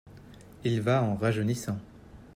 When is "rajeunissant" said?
1.15-1.77